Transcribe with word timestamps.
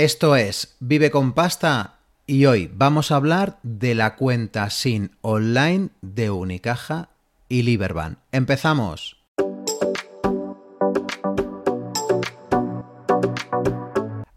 Esto 0.00 0.34
es 0.34 0.76
Vive 0.80 1.10
con 1.10 1.34
Pasta 1.34 1.98
y 2.26 2.46
hoy 2.46 2.70
vamos 2.72 3.12
a 3.12 3.16
hablar 3.16 3.58
de 3.62 3.94
la 3.94 4.16
cuenta 4.16 4.70
SIN 4.70 5.10
online 5.20 5.90
de 6.00 6.30
Unicaja 6.30 7.10
y 7.50 7.64
Liberbank. 7.64 8.16
¡Empezamos! 8.32 9.18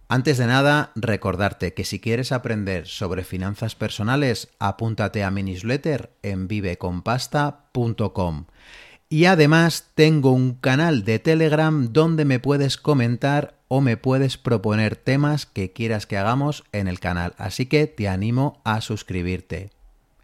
Antes 0.10 0.38
de 0.38 0.48
nada, 0.48 0.92
recordarte 0.96 1.74
que 1.74 1.86
si 1.86 2.02
quieres 2.02 2.34
aprender 2.34 2.86
sobre 2.86 3.24
finanzas 3.24 3.76
personales, 3.76 4.50
apúntate 4.60 5.24
a 5.24 5.32
mi 5.32 5.44
newsletter 5.44 6.12
en 6.24 6.50
viveconpasta.com. 6.50 8.48
Y 9.08 9.26
además 9.26 9.92
tengo 9.96 10.32
un 10.32 10.56
canal 10.56 11.06
de 11.06 11.20
Telegram 11.20 11.94
donde 11.94 12.26
me 12.26 12.40
puedes 12.40 12.76
comentar 12.76 13.63
o 13.76 13.82
me 13.82 13.98
puedes 13.98 14.38
proponer 14.38 14.96
temas 14.96 15.48
que 15.48 15.72
quieras 15.72 16.06
que 16.06 16.16
hagamos 16.16 16.64
en 16.74 16.88
el 16.88 17.00
canal. 17.00 17.34
Así 17.40 17.66
que 17.66 17.88
te 17.88 18.08
animo 18.08 18.62
a 18.64 18.82
suscribirte. 18.82 19.72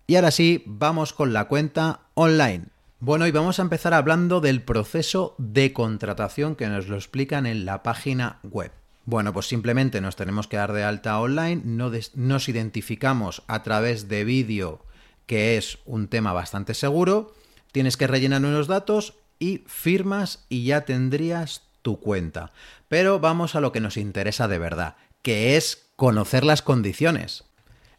Y 0.05 0.17
ahora 0.17 0.29
sí, 0.29 0.61
vamos 0.67 1.13
con 1.13 1.33
la 1.33 1.45
cuenta 1.45 2.01
online. 2.13 2.65
Bueno, 2.99 3.25
y 3.25 3.31
vamos 3.31 3.57
a 3.57 3.63
empezar 3.63 3.95
hablando 3.95 4.39
del 4.39 4.61
proceso 4.61 5.33
de 5.39 5.73
contratación 5.73 6.55
que 6.55 6.67
nos 6.67 6.89
lo 6.89 6.95
explican 6.95 7.47
en 7.47 7.65
la 7.65 7.81
página 7.81 8.37
web. 8.43 8.71
Bueno, 9.05 9.33
pues 9.33 9.47
simplemente 9.47 9.99
nos 9.99 10.15
tenemos 10.15 10.47
que 10.47 10.57
dar 10.57 10.71
de 10.71 10.83
alta 10.83 11.19
online, 11.19 11.63
nos 11.65 12.49
identificamos 12.49 13.41
a 13.47 13.63
través 13.63 14.07
de 14.07 14.25
vídeo, 14.25 14.85
que 15.25 15.57
es 15.57 15.79
un 15.87 16.07
tema 16.07 16.33
bastante 16.33 16.75
seguro, 16.75 17.33
Tienes 17.71 17.97
que 17.97 18.07
rellenar 18.07 18.43
unos 18.43 18.67
datos 18.67 19.13
y 19.37 19.63
firmas 19.67 20.45
y 20.49 20.65
ya 20.65 20.85
tendrías 20.85 21.68
tu 21.81 21.99
cuenta. 21.99 22.51
Pero 22.87 23.19
vamos 23.19 23.55
a 23.55 23.61
lo 23.61 23.71
que 23.71 23.81
nos 23.81 23.97
interesa 23.97 24.47
de 24.47 24.59
verdad, 24.59 24.95
que 25.21 25.57
es 25.57 25.89
conocer 25.95 26.43
las 26.43 26.61
condiciones. 26.61 27.45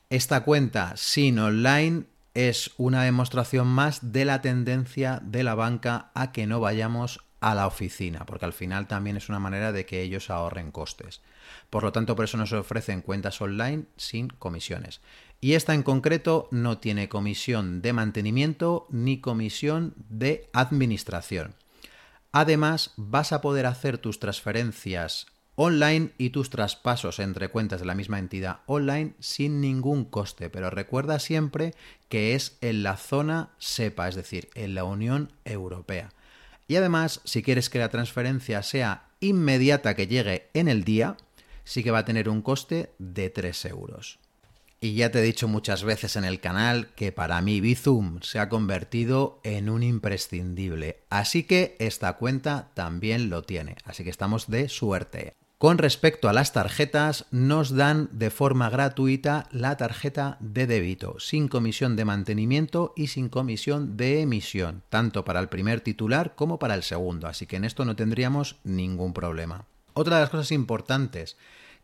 Esta 0.08 0.42
cuenta 0.42 0.94
sin 0.96 1.38
online 1.38 2.04
es 2.34 2.72
una 2.76 3.04
demostración 3.04 3.66
más 3.66 4.12
de 4.12 4.24
la 4.24 4.40
tendencia 4.40 5.20
de 5.22 5.42
la 5.42 5.54
banca 5.54 6.10
a 6.14 6.32
que 6.32 6.46
no 6.46 6.60
vayamos 6.60 7.20
a 7.40 7.54
la 7.54 7.66
oficina, 7.66 8.26
porque 8.26 8.44
al 8.44 8.52
final 8.52 8.86
también 8.86 9.16
es 9.16 9.28
una 9.28 9.38
manera 9.38 9.72
de 9.72 9.86
que 9.86 10.02
ellos 10.02 10.30
ahorren 10.30 10.70
costes. 10.70 11.22
Por 11.70 11.82
lo 11.82 11.92
tanto, 11.92 12.14
por 12.14 12.26
eso 12.26 12.36
nos 12.36 12.52
ofrecen 12.52 13.00
cuentas 13.00 13.40
online 13.40 13.84
sin 13.96 14.28
comisiones. 14.28 15.00
Y 15.40 15.54
esta 15.54 15.74
en 15.74 15.82
concreto 15.82 16.48
no 16.50 16.78
tiene 16.78 17.08
comisión 17.08 17.80
de 17.80 17.94
mantenimiento 17.94 18.86
ni 18.90 19.20
comisión 19.20 19.94
de 20.08 20.48
administración. 20.52 21.54
Además, 22.32 22.92
vas 22.96 23.32
a 23.32 23.40
poder 23.40 23.66
hacer 23.66 23.98
tus 23.98 24.20
transferencias 24.20 25.26
online 25.56 26.12
y 26.16 26.30
tus 26.30 26.48
traspasos 26.48 27.18
entre 27.18 27.48
cuentas 27.48 27.80
de 27.80 27.86
la 27.86 27.94
misma 27.94 28.18
entidad 28.18 28.60
online 28.66 29.14
sin 29.18 29.60
ningún 29.60 30.04
coste, 30.04 30.48
pero 30.48 30.70
recuerda 30.70 31.18
siempre 31.18 31.74
que 32.08 32.34
es 32.34 32.56
en 32.60 32.82
la 32.82 32.96
zona 32.96 33.50
SEPA, 33.58 34.08
es 34.08 34.14
decir, 34.14 34.48
en 34.54 34.74
la 34.74 34.84
Unión 34.84 35.32
Europea. 35.44 36.12
Y 36.66 36.76
además, 36.76 37.20
si 37.24 37.42
quieres 37.42 37.68
que 37.68 37.80
la 37.80 37.88
transferencia 37.88 38.62
sea 38.62 39.08
inmediata 39.18 39.94
que 39.94 40.06
llegue 40.06 40.48
en 40.54 40.68
el 40.68 40.84
día, 40.84 41.16
sí 41.64 41.82
que 41.82 41.90
va 41.90 41.98
a 41.98 42.04
tener 42.04 42.28
un 42.28 42.42
coste 42.42 42.92
de 42.98 43.28
3 43.28 43.64
euros. 43.66 44.20
Y 44.82 44.94
ya 44.94 45.10
te 45.10 45.18
he 45.18 45.22
dicho 45.22 45.46
muchas 45.46 45.84
veces 45.84 46.16
en 46.16 46.24
el 46.24 46.40
canal 46.40 46.88
que 46.96 47.12
para 47.12 47.42
mí 47.42 47.60
Bizum 47.60 48.20
se 48.22 48.38
ha 48.38 48.48
convertido 48.48 49.38
en 49.44 49.68
un 49.68 49.82
imprescindible. 49.82 51.02
Así 51.10 51.42
que 51.42 51.76
esta 51.78 52.14
cuenta 52.14 52.70
también 52.72 53.28
lo 53.28 53.42
tiene. 53.42 53.76
Así 53.84 54.04
que 54.04 54.10
estamos 54.10 54.48
de 54.48 54.70
suerte. 54.70 55.34
Con 55.58 55.76
respecto 55.76 56.30
a 56.30 56.32
las 56.32 56.54
tarjetas, 56.54 57.26
nos 57.30 57.76
dan 57.76 58.08
de 58.12 58.30
forma 58.30 58.70
gratuita 58.70 59.46
la 59.50 59.76
tarjeta 59.76 60.38
de 60.40 60.66
débito, 60.66 61.20
sin 61.20 61.48
comisión 61.48 61.94
de 61.96 62.06
mantenimiento 62.06 62.94
y 62.96 63.08
sin 63.08 63.28
comisión 63.28 63.98
de 63.98 64.22
emisión, 64.22 64.82
tanto 64.88 65.26
para 65.26 65.40
el 65.40 65.50
primer 65.50 65.82
titular 65.82 66.34
como 66.34 66.58
para 66.58 66.74
el 66.74 66.82
segundo. 66.82 67.28
Así 67.28 67.44
que 67.44 67.56
en 67.56 67.66
esto 67.66 67.84
no 67.84 67.96
tendríamos 67.96 68.56
ningún 68.64 69.12
problema. 69.12 69.66
Otra 69.92 70.16
de 70.16 70.22
las 70.22 70.30
cosas 70.30 70.52
importantes 70.52 71.36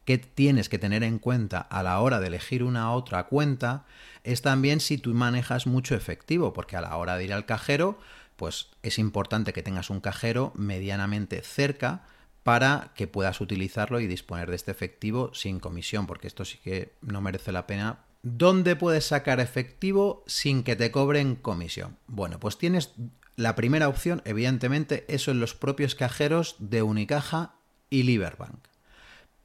que 0.06 0.18
tienes 0.18 0.70
que 0.70 0.78
tener 0.78 1.02
en 1.02 1.18
cuenta 1.18 1.58
a 1.58 1.82
la 1.82 2.00
hora 2.00 2.20
de 2.20 2.28
elegir 2.28 2.62
una 2.62 2.92
otra 2.92 3.24
cuenta 3.24 3.84
es 4.22 4.40
también 4.40 4.80
si 4.80 4.98
tú 4.98 5.12
manejas 5.12 5.66
mucho 5.66 5.94
efectivo, 5.94 6.52
porque 6.52 6.76
a 6.76 6.80
la 6.80 6.96
hora 6.96 7.16
de 7.16 7.24
ir 7.24 7.32
al 7.32 7.44
cajero, 7.44 7.98
pues 8.36 8.68
es 8.82 8.98
importante 8.98 9.52
que 9.52 9.64
tengas 9.64 9.90
un 9.90 10.00
cajero 10.00 10.52
medianamente 10.54 11.42
cerca 11.42 12.04
para 12.44 12.92
que 12.94 13.08
puedas 13.08 13.40
utilizarlo 13.40 13.98
y 13.98 14.06
disponer 14.06 14.48
de 14.48 14.56
este 14.56 14.70
efectivo 14.70 15.32
sin 15.34 15.58
comisión, 15.58 16.06
porque 16.06 16.28
esto 16.28 16.44
sí 16.44 16.58
que 16.62 16.94
no 17.02 17.20
merece 17.20 17.50
la 17.50 17.66
pena. 17.66 18.04
¿Dónde 18.22 18.76
puedes 18.76 19.06
sacar 19.06 19.40
efectivo 19.40 20.22
sin 20.28 20.62
que 20.62 20.76
te 20.76 20.92
cobren 20.92 21.34
comisión? 21.34 21.96
Bueno, 22.06 22.38
pues 22.38 22.58
tienes 22.58 22.92
la 23.34 23.56
primera 23.56 23.88
opción, 23.88 24.22
evidentemente, 24.24 25.04
eso 25.08 25.32
en 25.32 25.40
los 25.40 25.54
propios 25.54 25.96
cajeros 25.96 26.54
de 26.60 26.82
Unicaja 26.82 27.56
y 27.90 28.04
Liberbank. 28.04 28.75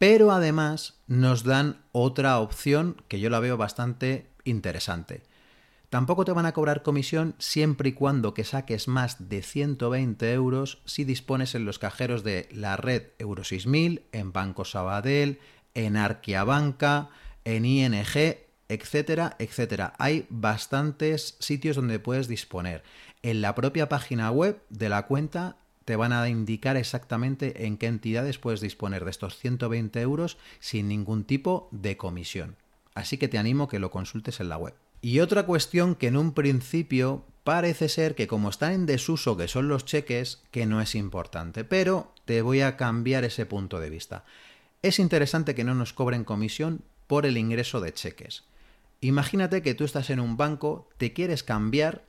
Pero 0.02 0.32
además 0.32 0.96
nos 1.06 1.44
dan 1.44 1.84
otra 1.92 2.40
opción 2.40 3.04
que 3.08 3.20
yo 3.20 3.30
la 3.30 3.40
veo 3.40 3.56
bastante 3.56 4.32
interesante. 4.46 5.22
Tampoco 5.92 6.26
te 6.26 6.32
van 6.32 6.48
a 6.48 6.54
cobrar 6.54 6.82
comisión 6.82 7.36
siempre 7.38 7.90
y 7.90 7.92
cuando 7.92 8.34
que 8.34 8.44
saques 8.44 8.88
más 8.88 9.30
de 9.30 9.44
120 9.44 10.34
euros 10.34 10.82
si 10.86 11.04
dispones 11.04 11.54
en 11.54 11.66
los 11.66 11.78
cajeros 11.78 12.24
de 12.24 12.50
la 12.52 12.78
red 12.78 13.10
Euro 13.20 13.44
6000, 13.44 14.02
en 14.12 14.34
Banco 14.34 14.66
Sabadell, 14.66 15.38
en 15.76 15.98
Arquiabanca, 15.98 17.10
en 17.46 17.66
ING, 17.66 17.94
etcétera, 18.70 19.36
etcétera. 19.38 19.94
Hay 20.00 20.26
bastantes 20.30 21.38
sitios 21.38 21.76
donde 21.76 22.00
puedes 22.00 22.28
disponer. 22.28 22.82
En 23.22 23.42
la 23.42 23.54
propia 23.54 23.88
página 23.88 24.32
web 24.32 24.64
de 24.72 24.90
la 24.90 25.06
cuenta 25.06 25.58
te 25.92 25.98
van 25.98 26.14
a 26.14 26.30
indicar 26.30 26.78
exactamente 26.78 27.66
en 27.66 27.76
qué 27.76 27.88
entidades 27.88 28.38
puedes 28.38 28.62
disponer 28.62 29.04
de 29.04 29.12
estos 29.12 29.38
120 29.38 30.00
euros 30.00 30.38
sin 30.62 30.88
ningún 30.88 31.26
tipo 31.26 31.68
de 31.72 31.98
comisión. 31.98 32.56
Así 32.94 33.18
que 33.18 33.28
te 33.28 33.38
animo 33.38 33.68
que 33.68 33.78
lo 33.78 33.92
consultes 33.92 34.40
en 34.40 34.48
la 34.48 34.56
web. 34.56 34.74
Y 35.02 35.20
otra 35.20 35.46
cuestión 35.46 35.96
que 35.96 36.08
en 36.08 36.16
un 36.16 36.32
principio 36.32 37.26
parece 37.44 37.90
ser 37.90 38.16
que 38.16 38.26
como 38.26 38.50
están 38.50 38.72
en 38.72 38.86
desuso 38.86 39.36
que 39.36 39.50
son 39.50 39.68
los 39.68 39.84
cheques, 39.84 40.42
que 40.52 40.66
no 40.66 40.80
es 40.80 40.96
importante, 40.96 41.66
pero 41.66 42.14
te 42.24 42.42
voy 42.42 42.62
a 42.62 42.78
cambiar 42.78 43.26
ese 43.26 43.46
punto 43.46 43.82
de 43.82 43.90
vista. 43.90 44.24
Es 44.82 44.98
interesante 44.98 45.56
que 45.56 45.66
no 45.66 45.76
nos 45.76 45.92
cobren 45.92 46.24
comisión 46.24 46.84
por 47.08 47.26
el 47.26 47.38
ingreso 47.38 47.82
de 47.82 47.94
cheques. 47.94 48.46
Imagínate 49.02 49.62
que 49.62 49.74
tú 49.74 49.84
estás 49.84 50.10
en 50.10 50.22
un 50.22 50.38
banco, 50.38 50.88
te 50.96 51.12
quieres 51.12 51.44
cambiar 51.44 52.06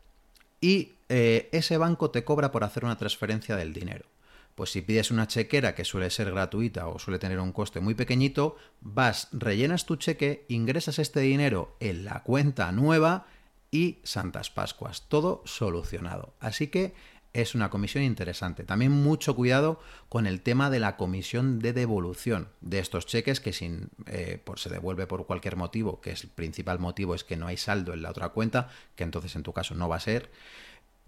y 0.62 0.94
eh, 1.10 1.50
ese 1.52 1.76
banco 1.76 2.10
te 2.10 2.24
cobra 2.24 2.50
por 2.50 2.64
hacer 2.64 2.86
una 2.86 2.96
transferencia 2.96 3.56
del 3.56 3.74
dinero. 3.74 4.06
Pues 4.54 4.70
si 4.70 4.80
pides 4.80 5.10
una 5.10 5.26
chequera 5.26 5.74
que 5.74 5.84
suele 5.84 6.08
ser 6.08 6.30
gratuita 6.30 6.86
o 6.86 6.98
suele 6.98 7.18
tener 7.18 7.40
un 7.40 7.52
coste 7.52 7.80
muy 7.80 7.94
pequeñito, 7.94 8.56
vas, 8.80 9.28
rellenas 9.32 9.84
tu 9.84 9.96
cheque, 9.96 10.46
ingresas 10.48 10.98
este 10.98 11.20
dinero 11.20 11.76
en 11.80 12.04
la 12.04 12.22
cuenta 12.22 12.70
nueva 12.70 13.26
y 13.70 13.98
Santas 14.04 14.50
Pascuas. 14.50 15.08
Todo 15.08 15.42
solucionado. 15.44 16.34
Así 16.38 16.68
que 16.68 16.94
es 17.32 17.54
una 17.54 17.70
comisión 17.70 18.04
interesante. 18.04 18.64
También 18.64 18.92
mucho 18.92 19.34
cuidado 19.34 19.80
con 20.08 20.26
el 20.26 20.40
tema 20.40 20.70
de 20.70 20.80
la 20.80 20.96
comisión 20.96 21.60
de 21.60 21.72
devolución 21.72 22.48
de 22.60 22.78
estos 22.78 23.06
cheques 23.06 23.40
que 23.40 23.52
sin, 23.52 23.88
eh, 24.06 24.38
por, 24.42 24.58
se 24.58 24.68
devuelve 24.68 25.06
por 25.06 25.26
cualquier 25.26 25.56
motivo, 25.56 26.00
que 26.00 26.12
es 26.12 26.24
el 26.24 26.30
principal 26.30 26.78
motivo 26.78 27.14
es 27.14 27.24
que 27.24 27.36
no 27.36 27.46
hay 27.46 27.56
saldo 27.56 27.94
en 27.94 28.02
la 28.02 28.10
otra 28.10 28.30
cuenta, 28.30 28.70
que 28.96 29.04
entonces 29.04 29.34
en 29.36 29.42
tu 29.42 29.52
caso 29.52 29.74
no 29.74 29.88
va 29.88 29.96
a 29.96 30.00
ser 30.00 30.30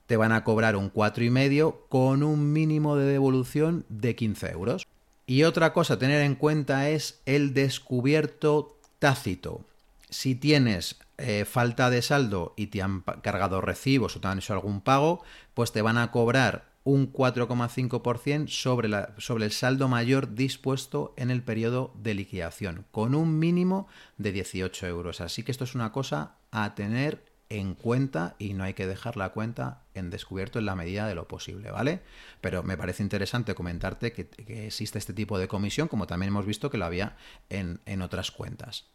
te 0.07 0.17
van 0.17 0.33
a 0.33 0.45
cobrar 0.45 0.77
un 0.77 0.93
4,5 0.93 1.77
con 1.89 2.23
un 2.23 2.53
mínimo 2.53 2.97
de 2.97 3.07
devolución 3.07 3.85
de 3.89 4.15
15 4.15 4.51
euros. 4.51 4.87
Y 5.27 5.45
otra 5.45 5.73
cosa 5.73 5.95
a 5.95 5.99
tener 5.99 6.21
en 6.21 6.35
cuenta 6.35 6.91
es 6.91 7.21
el 7.25 7.55
descubierto 7.55 8.77
tácito. 8.99 9.63
Si 10.11 10.35
tienes 10.35 10.97
eh, 11.19 11.45
falta 11.45 11.91
de 11.91 12.03
saldo 12.03 12.55
y 12.57 12.69
te 12.69 12.83
han 12.83 13.03
cargado 13.23 13.61
recibos 13.61 14.17
o 14.17 14.21
te 14.21 14.29
han 14.29 14.39
hecho 14.39 14.53
algún 14.53 14.81
pago, 14.81 15.23
pues 15.55 15.73
te 15.73 15.83
van 15.83 15.99
a 15.99 16.11
cobrar 16.11 16.75
un 16.85 17.13
4,5% 17.13 18.49
sobre, 18.49 18.91
sobre 19.19 19.47
el 19.47 19.53
saldo 19.53 19.89
mayor 19.89 20.35
dispuesto 20.35 21.15
en 21.17 21.31
el 21.31 21.43
periodo 21.43 21.93
de 21.97 22.15
liquidación, 22.15 22.85
con 22.91 23.15
un 23.15 23.39
mínimo 23.39 23.89
de 24.19 24.33
18 24.33 24.87
euros. 24.87 25.21
Así 25.21 25.43
que 25.43 25.51
esto 25.51 25.65
es 25.65 25.75
una 25.75 25.93
cosa 25.93 26.37
a 26.51 26.75
tener 26.75 27.25
en 27.49 27.75
cuenta 27.75 28.37
y 28.39 28.55
no 28.55 28.65
hay 28.65 28.75
que 28.75 28.87
dejar 28.87 29.17
la 29.17 29.31
cuenta 29.31 29.83
en 29.95 30.11
descubierto 30.11 30.59
en 30.59 30.67
la 30.67 30.75
medida 30.75 31.07
de 31.07 31.15
lo 31.15 31.29
posible, 31.29 31.71
¿vale? 31.71 32.01
Pero 32.41 32.63
me 32.63 32.77
parece 32.77 33.03
interesante 33.03 33.55
comentarte 33.55 34.13
que, 34.13 34.67
existe 34.67 34.99
este 34.99 35.13
tipo 35.13 35.39
de 35.39 35.49
comisión, 35.49 35.89
como 35.89 36.07
también 36.07 36.29
hemos 36.29 36.47
visto 36.47 36.71
que 36.71 36.79
lo 36.79 36.85
había 36.85 37.17
en, 37.49 37.81
en 37.87 38.03
otras 38.03 38.31
cuentas. 38.31 38.87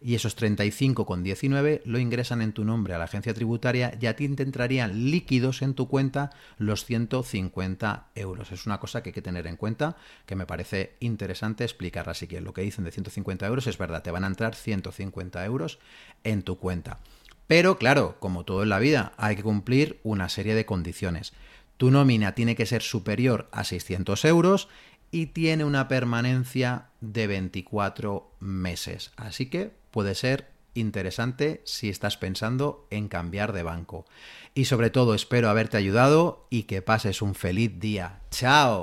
y 0.02 0.16
esos 0.16 0.36
35,19 0.36 1.82
lo 1.86 2.00
ingresan 2.00 2.42
en 2.42 2.54
tu 2.54 2.66
nombre 2.66 2.94
a 2.94 2.98
la 2.98 3.06
agencia 3.06 3.34
tributaria 3.34 3.98
y 4.00 4.08
a 4.08 4.16
ti 4.16 4.26
entrarían 4.26 5.12
líquidos 5.12 5.62
en 5.62 5.76
tu 5.76 5.88
cuenta 5.88 6.32
los 6.58 6.86
150 6.86 8.08
euros. 8.16 8.52
Es 8.52 8.66
una 8.66 8.80
cosa 8.80 9.04
que 9.04 9.10
hay 9.10 9.14
que 9.14 9.22
tener 9.22 9.46
en 9.46 9.58
cuenta, 9.58 9.98
que 10.26 10.36
me 10.36 10.48
parece 10.48 10.96
interesante 11.00 11.64
explicar. 11.64 12.10
Así 12.10 12.28
que 12.28 12.42
lo 12.42 12.54
que 12.54 12.62
dicen 12.62 12.84
de 12.84 12.92
150 12.92 13.46
euros 13.46 13.68
es 13.68 13.78
verdad, 13.78 14.02
te 14.02 14.12
van 14.12 14.24
a 14.24 14.28
entrar 14.28 14.56
150 14.56 15.46
euros 15.46 15.80
en 16.24 16.42
tu 16.42 16.58
cuenta. 16.58 17.00
Pero 17.48 17.78
claro, 17.78 18.16
como 18.20 18.46
todo 18.46 18.64
en 18.64 18.70
la 18.70 18.80
vida, 18.80 19.14
hay 19.18 19.36
que 19.36 19.44
cumplir 19.44 20.00
una 20.04 20.30
serie 20.30 20.56
de 20.56 20.66
condiciones. 20.66 21.34
Tu 21.78 21.92
nómina 21.92 22.34
tiene 22.34 22.56
que 22.56 22.66
ser 22.66 22.82
superior 22.82 23.50
a 23.52 23.64
600 23.64 24.24
euros 24.26 24.70
y 25.12 25.28
tiene 25.28 25.66
una 25.66 25.88
permanencia 25.88 26.88
de 27.02 27.28
24 27.28 28.32
meses. 28.40 29.12
Así 29.18 29.48
que 29.48 29.72
puede 29.92 30.16
ser 30.16 30.50
interesante 30.74 31.62
si 31.66 31.90
estás 31.90 32.18
pensando 32.18 32.88
en 32.90 33.10
cambiar 33.10 33.52
de 33.52 33.64
banco. 33.64 34.06
Y 34.54 34.66
sobre 34.66 34.90
todo 34.90 35.14
espero 35.14 35.50
haberte 35.50 35.78
ayudado 35.78 36.48
y 36.50 36.64
que 36.64 36.82
pases 36.82 37.22
un 37.22 37.36
feliz 37.36 37.80
día. 37.80 38.22
¡Chao! 38.32 38.80